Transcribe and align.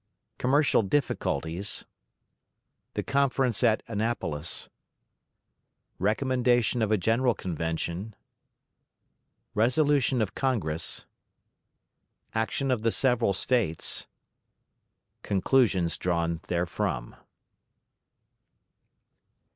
Commercial 0.39 0.81
Difficulties. 0.81 1.85
The 2.95 3.03
Conference 3.03 3.63
at 3.63 3.83
Annapolis. 3.87 4.67
Recommendation 5.99 6.81
of 6.81 6.91
a 6.91 6.97
General 6.97 7.35
Convention. 7.35 8.15
Resolution 9.53 10.19
of 10.19 10.33
Congress. 10.33 11.05
Action 12.33 12.71
of 12.71 12.81
the 12.81 12.91
Several 12.91 13.31
States. 13.31 14.07
Conclusions 15.21 15.99
drawn 15.99 16.39
therefrom. 16.47 17.15